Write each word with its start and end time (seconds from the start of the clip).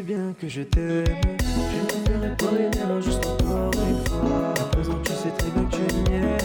sais 0.00 0.14
bien 0.14 0.34
que 0.40 0.48
je 0.48 0.62
t'aime, 0.62 1.04
je 1.38 2.14
ne 2.16 2.16
ferai 2.16 2.36
pas 2.36 2.56
une 2.58 3.02
juste 3.02 3.26
encore 3.26 3.70
une 3.74 4.08
fois. 4.08 4.54
À 4.58 4.64
présent, 4.64 4.98
tu 5.04 5.12
sais 5.12 5.30
très 5.30 5.50
bien 5.50 5.64
que 5.64 5.76
tu 5.76 5.82
es 5.82 6.10
mienne. 6.10 6.38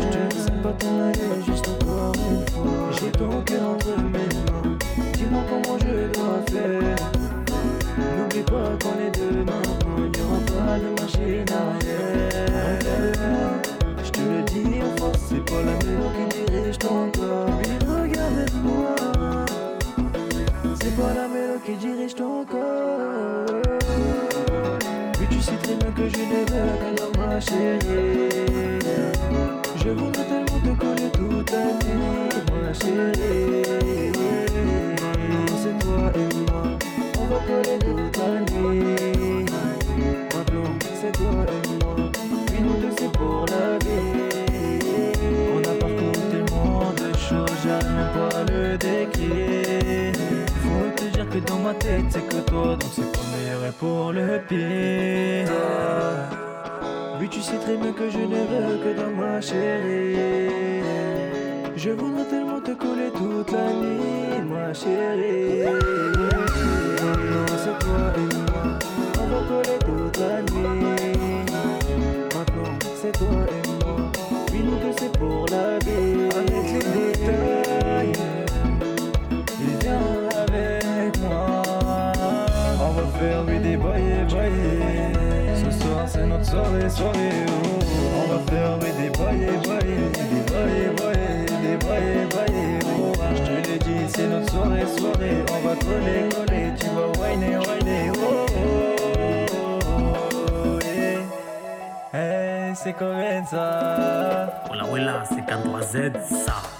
Je 0.00 0.08
te 0.08 0.34
laisse 0.34 0.50
pas 0.62 0.72
t'en 0.72 1.00
aller 1.00 1.42
juste 1.46 1.68
encore 1.68 2.14
une 2.30 2.46
fois. 2.52 2.90
J'ai 2.92 3.10
ton 3.12 3.42
cœur 3.42 3.70
entre 3.70 3.96
mes 3.96 4.18
mains. 4.18 4.78
Dis-moi 5.14 5.42
comment 5.48 5.78
je 5.78 6.12
dois 6.12 6.40
faire. 6.50 6.87
Je 26.08 26.18
ne 26.18 26.22
veux 26.22 26.44
que 26.44 26.90
dans 26.96 27.12
ma 27.20 27.40
chérie. 27.40 28.28
Je 29.76 29.90
voudrais 29.90 30.24
tellement 30.24 30.60
te 30.64 30.72
coller 30.80 31.10
toute 31.12 31.50
la 31.50 31.64
nuit, 31.64 32.28
ma 32.50 32.72
chérie. 32.72 34.12
C'est 35.56 35.78
toi 35.78 36.12
et 36.14 36.34
moi, 36.34 36.62
on 37.18 37.24
va 37.26 37.38
coller 37.46 37.78
toute 37.78 38.16
la 38.16 38.30
nuit. 38.40 39.44
Maintenant 40.34 40.72
c'est 41.00 41.12
toi 41.12 41.38
et 41.46 41.84
moi, 41.84 41.96
puis 42.46 42.60
nous 42.62 42.76
deux 42.80 42.94
c'est 42.98 43.12
pour 43.12 43.44
la 43.46 43.78
vie. 43.78 44.28
On 45.54 45.58
a 45.58 45.74
parcouru 45.78 46.22
tellement 46.30 46.92
de 46.92 47.08
choses, 47.16 47.58
j'arrive 47.64 48.08
pas 48.14 48.44
le 48.52 48.78
décrire. 48.78 49.37
Dans 51.46 51.58
ma 51.60 51.72
tête 51.72 52.04
c'est 52.10 52.26
que 52.28 52.40
toi, 52.50 52.76
donc 52.76 52.90
c'est 52.92 53.10
pour 53.12 53.22
le 53.22 53.30
meilleur 53.38 53.64
et 53.64 53.72
pour 53.72 54.12
le 54.12 54.40
pire. 54.48 55.52
Oui, 57.20 57.28
tu 57.28 57.40
sais 57.40 57.56
très 57.58 57.76
bien 57.76 57.92
que 57.92 58.10
je 58.10 58.18
ne 58.18 58.36
veux 58.50 58.78
que 58.82 58.92
dans 59.00 59.10
ma 59.16 59.40
chérie. 59.40 60.82
Je 61.76 61.90
voudrais 61.90 62.24
tellement 62.24 62.60
te 62.60 62.72
coller 62.72 63.10
toute 63.16 63.52
la 63.52 63.72
nuit, 63.72 64.42
ma 64.50 64.74
chérie. 64.74 65.64
Maintenant, 67.02 67.46
c'est 67.56 67.78
toi 67.78 68.12
et 68.16 68.28
moi, 68.34 68.78
on 69.20 69.26
va 69.28 69.40
coller 69.48 69.78
toute 69.86 70.16
la 70.18 70.42
nuit. 70.42 71.46
Maintenant, 72.34 72.78
c'est 73.00 73.12
toi 73.12 73.46
et 73.48 73.68
moi, 73.68 74.10
oui, 74.52 74.60
nous 74.64 74.76
deux, 74.78 74.94
c'est 74.98 75.12
pour 75.16 75.46
la 75.50 75.77
oh. 87.00 87.12
On 88.16 88.32
va 88.32 88.38
faire, 88.50 88.78
des 88.78 89.10
baillets, 89.10 89.58
baillets. 89.66 90.10
Des 90.12 90.42
baillets, 90.50 90.92
baillets, 90.96 91.46
des 91.62 91.76
baillets, 91.86 92.26
baillets. 92.34 92.78
oh. 92.86 93.12
Je 93.34 93.42
te 93.42 93.68
l'ai 93.68 93.78
dit, 93.78 94.04
c'est 94.08 94.28
notre 94.28 94.50
soirée, 94.50 94.86
soirée. 94.96 95.44
On 95.52 95.68
va 95.68 95.74
coller, 95.76 96.28
coller. 96.34 96.72
Tu 96.78 96.86
vas 96.86 97.10
whiner, 97.20 97.56
whiner. 97.58 98.12
Oh, 98.14 98.46
oh, 99.52 99.78
oh. 99.84 100.78
Hey, 102.16 102.74
c'est 102.74 102.92
comme 102.94 103.44
ça. 103.50 104.62
Hola, 104.70 104.84
abuela, 104.84 105.22
c'est 105.28 105.44
canto 105.46 105.76
à 105.76 105.82
Z, 105.82 106.12
ça. 106.46 106.77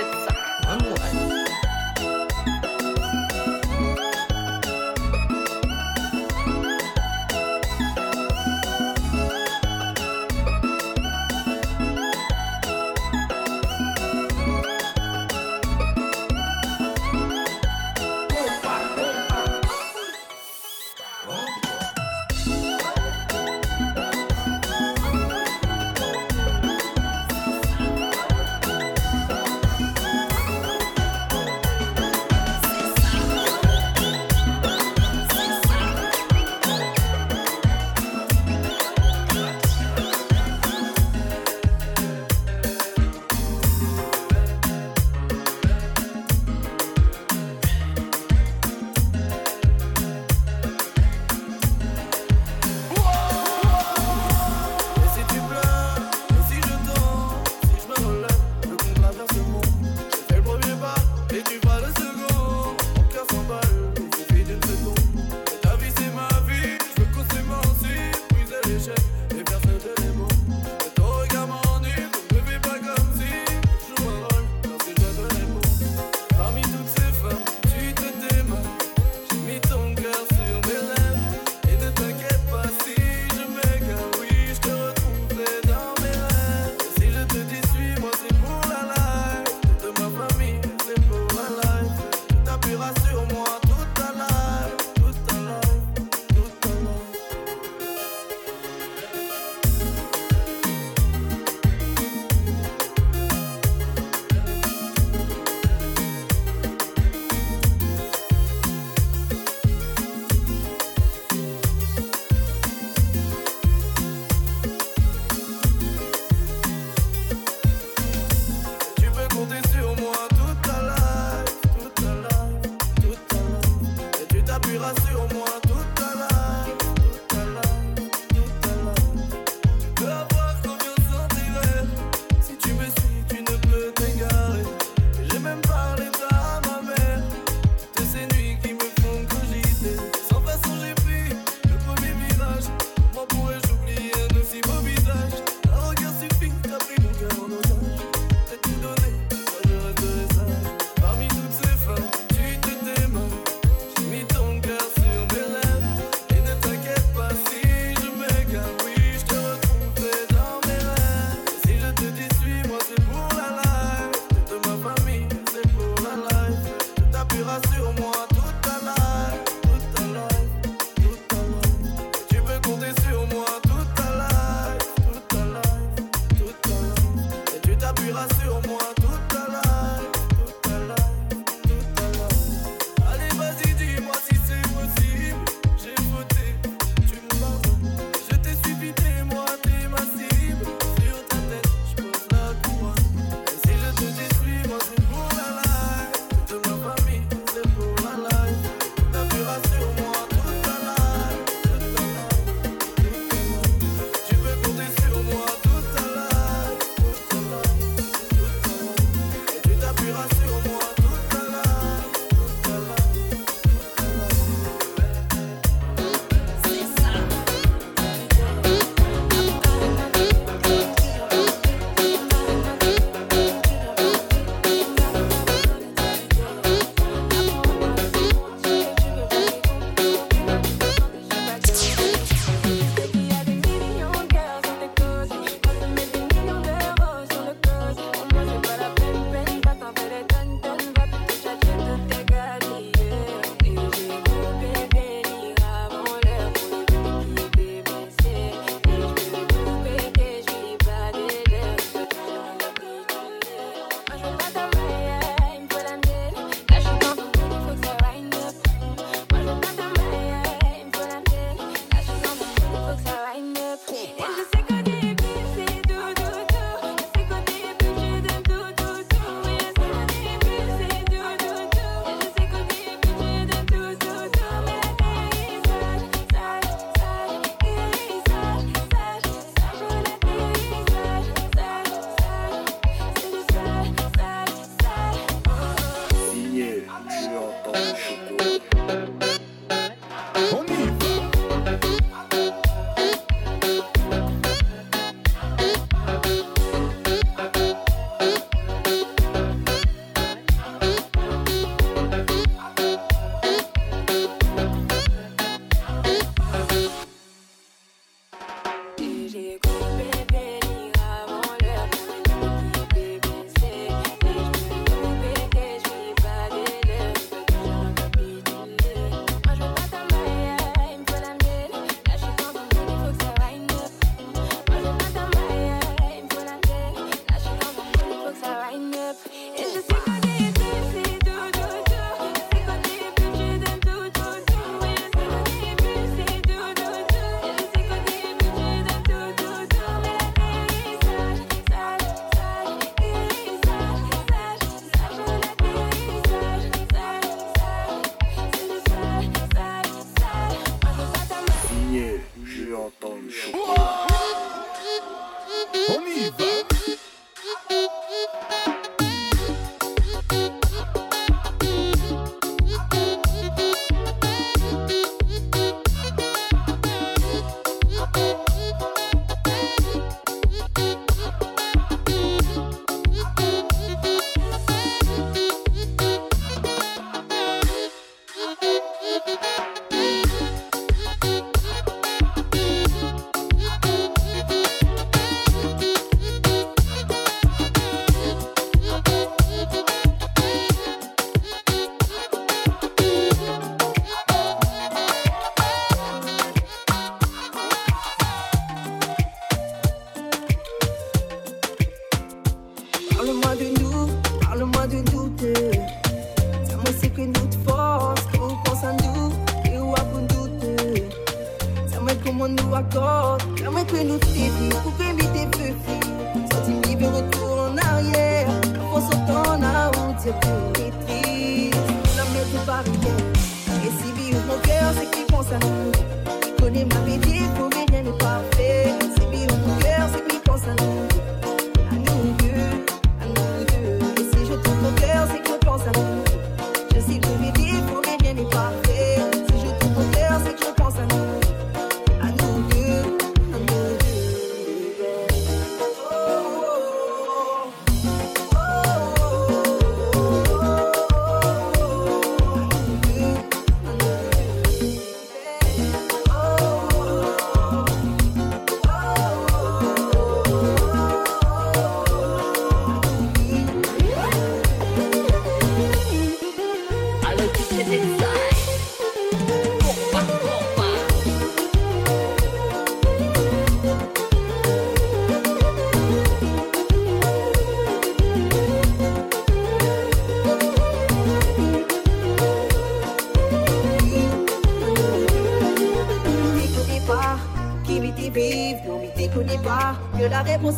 C'est 0.00 0.66
qu'un 0.66 0.78
3 0.78 1.69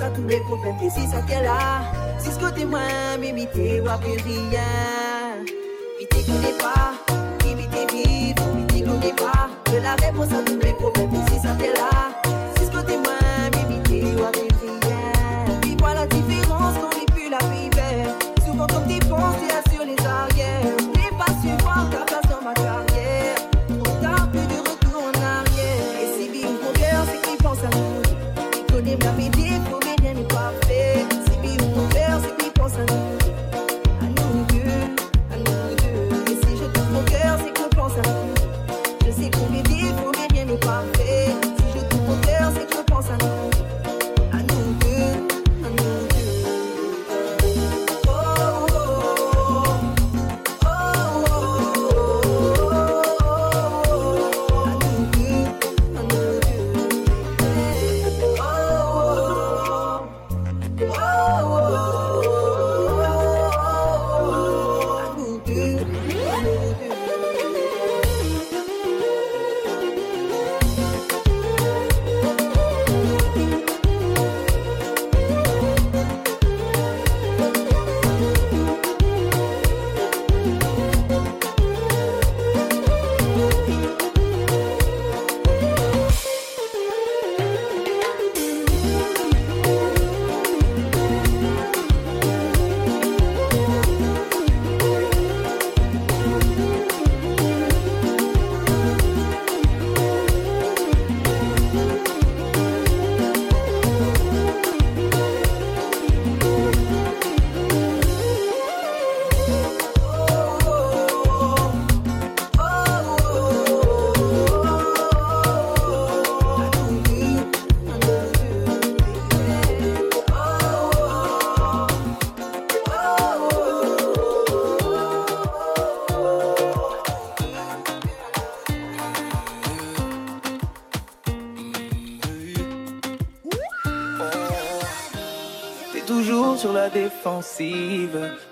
Sa 0.02 0.10
tou 0.10 0.26
le 0.26 0.34
problem, 0.48 0.74
si 0.90 1.06
sa 1.06 1.22
ke 1.22 1.38
la 1.46 1.86
Si 2.18 2.34
skote 2.34 2.66
mwen, 2.66 3.22
mimite, 3.22 3.78
wapè 3.86 4.18
riyan 4.26 4.81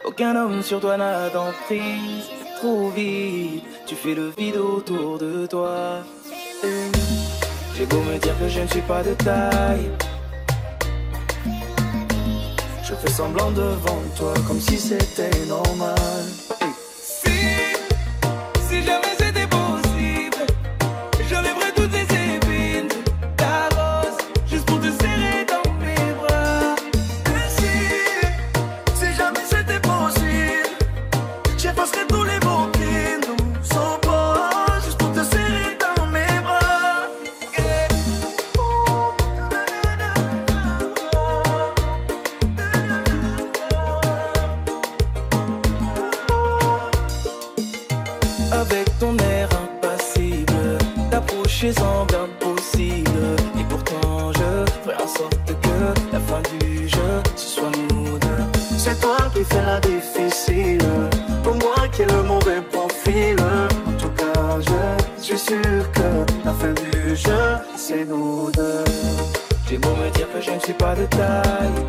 Aucun 0.05 0.35
homme 0.35 0.63
sur 0.63 0.81
toi 0.81 0.97
n'a 0.97 1.31
d'emprise. 1.31 2.29
Trop 2.57 2.91
vite, 2.91 3.65
tu 3.87 3.95
fais 3.95 4.15
le 4.15 4.33
vide 4.37 4.57
autour 4.57 5.19
de 5.19 5.47
toi. 5.47 6.03
J'ai 7.77 7.87
beau 7.87 8.01
me 8.01 8.19
dire 8.19 8.37
que 8.39 8.49
je 8.49 8.61
ne 8.61 8.67
suis 8.67 8.83
pas 8.83 9.03
de 9.03 9.15
taille. 9.15 9.91
Je 12.83 12.95
fais 12.95 13.11
semblant 13.11 13.51
devant 13.53 14.03
toi 14.17 14.35
comme 14.47 14.61
si 14.61 14.77
c'était 14.77 15.47
normal. 15.47 15.97
le 62.05 62.23
mauvais 62.23 62.61
profil. 62.73 63.37
En 63.41 63.93
tout 63.99 64.11
cas, 64.11 64.59
je 65.19 65.23
suis 65.23 65.39
sûr 65.39 65.93
que 65.93 66.25
la 66.45 66.53
fin 66.53 66.73
du 66.73 67.17
jeu, 67.17 67.59
c'est 67.77 68.05
nous 68.05 68.51
deux. 68.53 68.85
J'ai 69.69 69.79
beau 69.79 69.91
me 69.91 70.11
dire 70.11 70.27
que 70.33 70.41
je 70.41 70.51
ne 70.51 70.59
suis 70.61 70.73
pas 70.73 70.95
de 70.95 71.07
taille. 71.07 71.87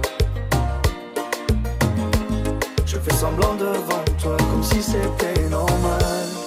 Je 2.86 2.98
fais 2.98 3.14
semblant 3.14 3.56
devant 3.56 4.04
toi 4.22 4.38
comme 4.38 4.64
si 4.64 4.82
c'était 4.82 5.50
normal. 5.50 6.41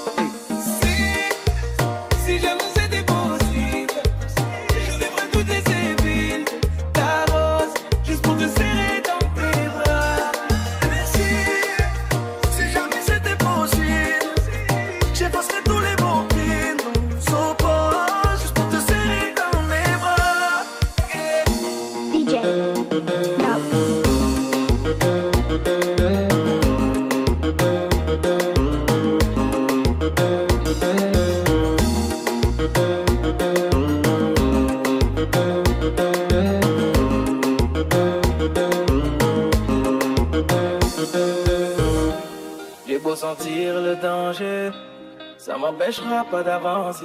t'empêchera 45.94 46.24
pas 46.24 46.42
d'avancer. 46.42 47.04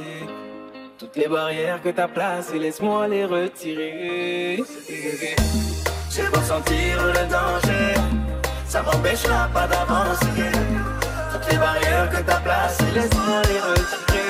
Toutes 0.98 1.16
les 1.16 1.28
barrières 1.28 1.82
que 1.82 1.90
t'as 1.90 2.08
placées, 2.08 2.60
laisse-moi 2.60 3.08
les 3.08 3.26
retirer. 3.26 4.64
J'ai 6.12 6.24
beau 6.24 6.42
sentir 6.42 6.98
le 7.06 7.30
danger, 7.30 7.94
ça 8.68 8.82
m'empêchera 8.82 9.48
pas 9.54 9.68
d'avancer. 9.68 10.52
Toutes 11.32 11.52
les 11.52 11.58
barrières 11.58 12.10
que 12.10 12.22
t'as 12.22 12.40
placées, 12.40 12.92
laisse-moi 12.94 13.42
les 13.48 13.60
retirer. 13.60 14.29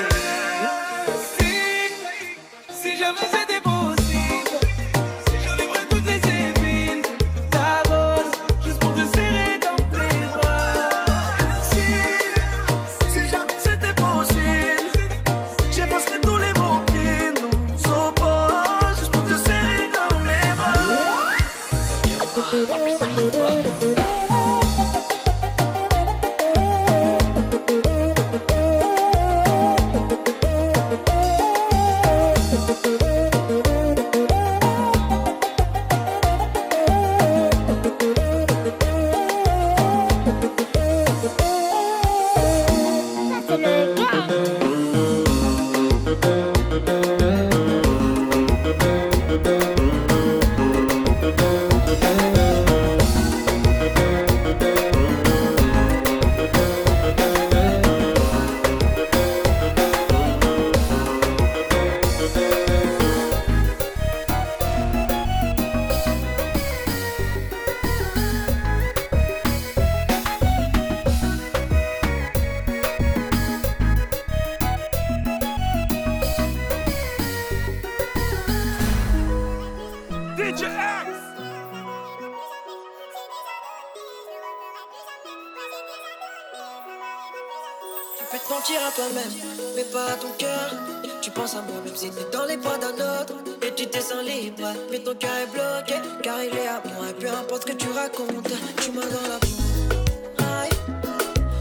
ton 95.03 95.15
cœur 95.15 95.35
est 95.43 95.47
bloqué. 95.47 95.95
Car 96.23 96.43
il 96.43 96.55
est 96.55 96.67
à 96.67 96.81
moi, 96.93 97.09
et 97.09 97.13
peu 97.13 97.27
importe 97.27 97.67
ce 97.67 97.73
que 97.73 97.77
tu 97.77 97.89
racontes, 97.89 98.51
tu 98.81 98.91
m'as 98.91 99.01
dans 99.01 99.27
la 99.29 99.39
poire. 99.39 100.65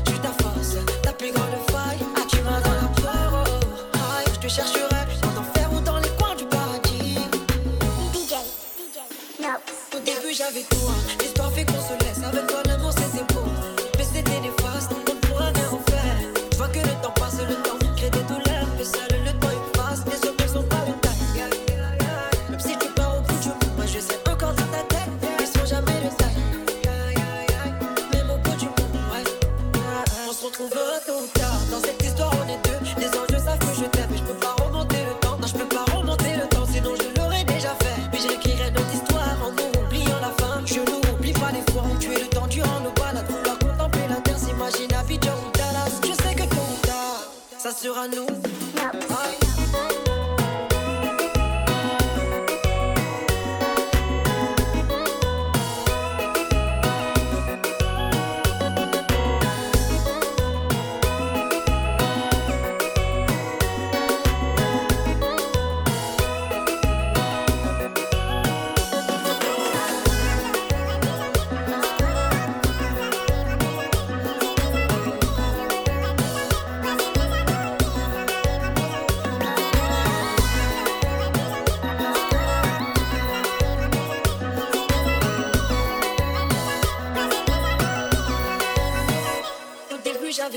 Je 0.07 0.11
suis 0.11 0.20
ta 0.20 0.33
force, 0.42 0.77
ta 1.03 1.12
plus 1.12 1.33
grande 1.33 1.46
faille. 1.70 1.98
Ah, 2.16 2.20
tu 2.29 2.40
m'as 2.42 2.61
dans 2.61 2.72
la 2.72 2.88
poire. 3.01 3.44
Oh, 3.94 4.31
je 4.33 4.38
te 4.40 4.48
chercherai 4.48 4.88
dans 5.22 5.33
l'enfer 5.33 5.70
ou 5.74 5.81
dans 5.81 5.98
les 5.98 6.11
coins 6.18 6.35
du 6.37 6.44
paradis. 6.44 7.18
DJ, 8.12 8.35
DJ, 8.79 8.98
no. 9.40 9.48
Au 9.96 10.01
début, 10.01 10.35
j'avais 10.35 10.62
tout, 10.62 10.88
hein. 10.88 11.38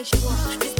she 0.04 0.18
you 0.18 0.28
off. 0.30 0.71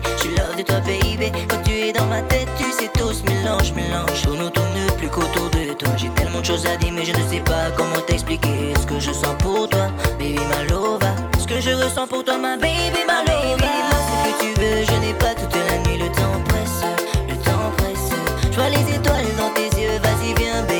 baby, 0.00 0.08
je 0.22 0.28
love 0.30 0.56
de 0.56 0.62
toi 0.62 0.80
baby. 0.80 1.32
Quand 1.48 1.62
tu 1.64 1.72
es 1.72 1.92
dans 1.92 2.06
ma 2.06 2.22
tête 2.22 2.48
tu 2.58 2.64
sais 2.72 2.90
tout 2.94 3.12
se 3.12 3.22
mélange, 3.24 3.72
mélange. 3.72 4.22
Tout 4.22 4.34
nous 4.34 4.50
tourne 4.50 4.86
plus 4.98 5.08
qu'autour 5.08 5.50
de 5.50 5.72
toi. 5.74 5.88
J'ai 5.96 6.08
tellement 6.10 6.40
de 6.40 6.44
choses 6.44 6.66
à 6.66 6.76
dire 6.76 6.92
mais 6.92 7.04
je 7.04 7.12
ne 7.12 7.28
sais 7.28 7.40
pas 7.40 7.70
comment 7.76 8.00
t'expliquer. 8.06 8.74
Ce 8.80 8.86
que 8.86 9.00
je 9.00 9.12
sens 9.12 9.36
pour 9.38 9.68
toi, 9.68 9.88
baby 10.18 10.40
ma 10.50 10.64
lova 10.64 11.14
Ce 11.38 11.46
que 11.46 11.60
je 11.60 11.70
ressens 11.70 12.06
pour 12.06 12.24
toi 12.24 12.38
ma 12.38 12.56
baby 12.56 13.02
ma 13.06 13.20
lova 13.20 13.56
Baby 13.56 13.86
ce 14.06 14.28
que 14.28 14.44
tu 14.44 14.60
veux, 14.60 14.84
je 14.84 15.00
n'ai 15.00 15.14
pas 15.14 15.34
toute 15.34 15.54
la 15.54 15.78
nuit. 15.88 15.98
Le 15.98 16.08
temps 16.08 16.40
presse, 16.48 16.82
le 17.28 17.36
temps 17.36 17.70
presse. 17.76 18.10
Je 18.50 18.56
vois 18.56 18.68
les 18.68 18.94
étoiles 18.94 19.26
dans 19.38 19.50
tes 19.50 19.80
yeux, 19.80 19.98
vas-y 20.02 20.34
viens 20.34 20.62
baby. 20.62 20.75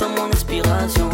dans 0.00 0.08
mon 0.08 0.32
inspiration. 0.32 1.09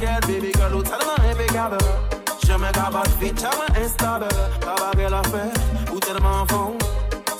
get 0.00 0.20
baby 0.26 0.52
girl 0.56 0.74
ou 0.74 0.82
tellement 0.82 1.18
impeccable. 1.30 1.78
Je 2.46 2.52
me 2.52 2.72
cabate 2.72 3.10
vite, 3.20 3.40
jamais 3.40 3.84
instable. 3.84 4.28
Pas 4.60 4.96
belle 4.96 5.14
affaire, 5.14 5.52
ou 5.92 5.98
tellement 5.98 6.46
fond. 6.48 6.76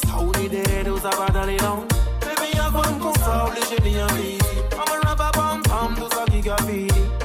Ça 0.07 0.23
ou 0.23 0.33
l'idée, 0.38 0.85
nous 0.87 0.99
a 0.99 1.11
pas 1.11 1.33
dans 1.33 1.47
les 1.47 1.57
noms. 1.57 1.85
Baby, 2.21 2.59
avant 2.59 2.92
qu'on 2.99 3.14
s'oublie, 3.14 3.62
j'ai 3.71 3.83
bien 3.83 4.05
envie. 4.07 4.38
I'm 4.73 5.05
a 5.05 5.09
rap, 5.09 5.33
pam, 5.33 5.62
pam, 5.62 5.94
tout 5.97 6.14
ça 6.14 6.25
qui 6.31 6.40
gaville. 6.40 7.17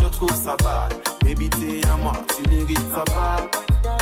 je 0.00 0.08
trouve 0.08 0.34
ça 0.34 0.56
bad. 0.62 0.94
Baby, 1.22 1.48
t'es 1.50 1.86
à 1.88 1.96
moi, 1.96 2.12
tu 2.36 2.48
mérites 2.50 2.78
ça 2.92 3.04
bad. 3.04 3.44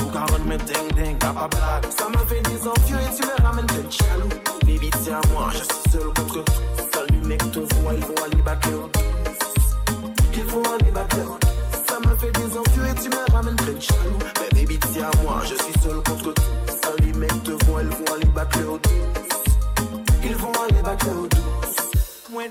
Ou 0.03 0.11
carotte 0.11 0.45
me 0.47 0.57
ding 0.57 0.93
ding, 0.95 1.17
pas. 1.19 1.49
Ça 1.91 2.09
me 2.09 2.19
fait 2.27 2.43
des 2.43 2.69
envieux 2.69 2.97
et 2.97 3.17
tu 3.17 3.27
me 3.27 3.47
ramènes 3.47 3.67
de 3.67 3.85
jaloux. 3.91 4.29
Baby, 4.67 4.91
t'es 4.91 5.13
à 5.13 5.21
moi, 5.33 5.51
je 5.53 5.59
suis 5.59 5.91
seul 5.91 6.07
contre 6.15 6.45
tout. 6.45 6.53
Salut, 6.93 7.27
mec, 7.27 7.39
te 7.51 7.59
vois, 7.59 7.95
ils 7.95 8.05
vont 8.05 8.25
aller 8.25 8.43
back 8.43 8.65
Ils 10.35 10.45
vont 10.45 10.63
aller 10.63 10.91
back 10.91 11.13
Ça 11.89 11.99
me 12.01 12.15
fait 12.17 12.33
des 12.33 12.59
envieux 12.59 12.87
et 12.91 13.03
tu 13.03 13.09
me 13.09 13.33
ramènes 13.33 13.57
de 13.57 13.81
jaloux. 13.81 14.19
Mais 14.41 14.61
baby, 14.61 14.79
t'es 14.79 15.03
à 15.03 15.11
moi, 15.23 15.41
je 15.43 15.55
suis 15.63 15.81
seul 15.83 15.97
contre 15.97 16.33
tout. 16.33 16.43
Salut, 16.83 17.13
mec, 17.15 17.43
te 17.45 17.53
vois, 17.65 17.83
ils 17.83 17.89
vont 17.89 18.15
aller 18.15 18.27
back 18.35 18.55
Ils 20.25 20.37
vont 20.37 20.53
aller 20.53 20.83
back 20.83 21.05
Moins. 22.31 22.49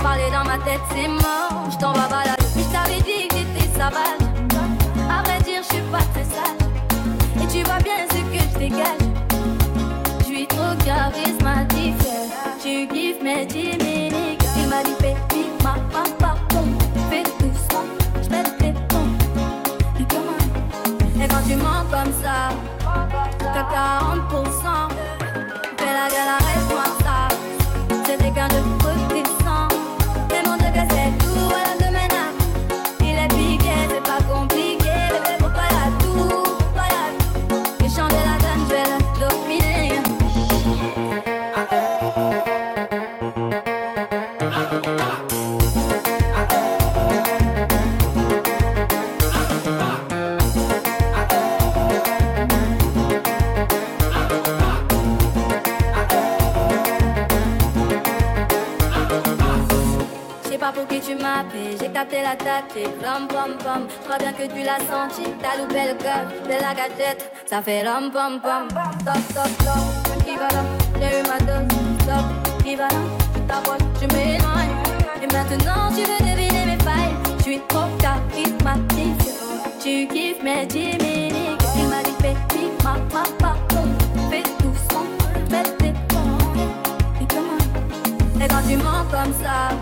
parler 0.00 0.30
dans 0.32 0.44
ma 0.44 0.58
tête 0.64 0.80
c'est 0.92 1.08
mort. 1.08 1.39
fait 62.80 63.06
rom 63.06 63.26
pom 63.28 63.56
pom. 63.58 63.86
Crois 64.04 64.18
bien 64.18 64.32
que 64.32 64.46
tu 64.52 64.62
l'as 64.62 64.78
senti, 64.78 65.22
t'as 65.42 65.56
loupé 65.58 65.80
le 65.88 65.94
cœur 66.02 66.24
de 66.44 66.56
la 66.62 66.74
gadgette. 66.74 67.30
Ça 67.46 67.62
fait 67.62 67.82
rom 67.86 68.10
pom 68.10 68.40
pom. 68.40 68.68
Stop, 69.00 69.16
stop, 69.30 69.48
stop, 69.60 70.24
qui 70.24 70.36
va 70.36 70.48
là? 70.48 70.62
J'ai 71.00 71.18
eu 71.18 71.22
ma 71.28 71.38
dose. 71.40 71.68
Stop, 72.02 72.64
qui 72.64 72.76
va 72.76 72.88
là? 72.88 73.00
Tu 73.34 73.40
t'approches, 73.42 73.88
tu 74.00 74.06
m'éloignes. 74.14 74.76
Et 75.22 75.26
maintenant 75.26 75.90
tu 75.94 76.02
veux 76.02 76.30
deviner 76.30 76.66
mes 76.66 76.82
failles. 76.84 77.14
Je 77.38 77.42
suis 77.42 77.60
trop 77.68 77.88
charismatique. 77.98 79.22
Tu 79.82 80.06
kiffes 80.06 80.42
mes 80.42 80.66
gimmicks. 80.66 81.62
Il 81.76 81.88
m'a 81.88 82.02
dit 82.02 82.16
fais 82.20 82.36
ma 82.84 82.94
ma 83.14 83.24
pardon. 83.38 83.88
Fais 84.30 84.42
tout 84.58 84.76
son, 84.90 85.04
fais 85.50 85.62
tes 85.78 85.94
Et 88.42 88.48
quand 88.48 88.62
tu 88.66 88.76
mens 88.76 89.04
comme 89.10 89.34
ça, 89.42 89.76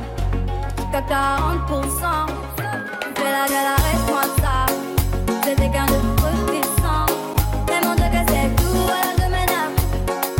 t'as 0.91 1.03
40%. 1.03 2.48
Reste 3.41 4.09
moi 4.09 4.23
ça, 4.43 4.67
c'était 5.45 5.71
qu'un 5.71 5.87
de 5.87 5.99
tous 6.17 6.53
les 6.53 6.63
sens. 6.83 7.11
Même 7.69 7.95
que 7.95 8.33
c'est 8.33 8.49
tout 8.57 8.89
à 8.91 9.15
de 9.15 9.27
ménage. 9.31 9.79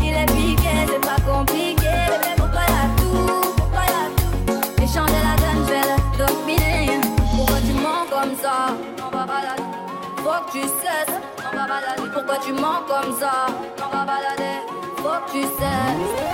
Il 0.03 0.15
est 0.15 0.27
piqué, 0.27 0.75
c'est 0.89 1.01
pas 1.01 1.21
compliqué. 1.31 1.95
Mais 2.23 2.35
pourquoi 2.37 2.63
la 2.63 2.85
toux, 3.01 3.55
pourquoi 3.57 3.85
la 3.87 4.05
toux? 4.17 4.61
Les 4.79 4.87
champs 4.89 5.07
de 5.07 5.13
la 5.13 5.37
jeune 5.39 5.63
belle, 5.65 5.95
dopamine. 6.19 7.01
Pourquoi 7.37 7.59
tu 7.61 7.73
mens 7.75 8.05
comme 8.11 8.35
ça? 8.43 8.57
On 9.01 9.17
va 9.17 9.25
balader, 9.25 9.63
faut 10.17 10.41
que 10.47 10.53
tu 10.53 10.63
cesses. 10.63 11.17
On 11.39 11.57
va 11.57 11.67
balader, 11.67 12.11
pourquoi 12.13 12.37
tu 12.39 12.53
mens 12.53 12.83
comme 12.89 13.17
ça? 13.19 13.47
On 13.79 13.97
va 13.97 14.05
balader, 14.05 14.59
faut 14.97 15.21
que 15.27 15.33
tu 15.33 15.43
cesses. 15.43 16.28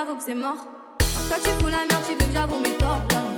j'avoue 0.00 0.16
que 0.16 0.22
c'est 0.22 0.34
mort. 0.34 0.56
Toi, 1.28 1.36
tu 1.42 1.50
fous 1.50 1.68
la 1.68 1.78
merde, 1.78 2.04
tu 2.06 2.12
veux 2.12 2.18
que 2.18 2.32
j'avoue 2.32 2.58
mes 2.60 2.76
torts. 2.78 3.29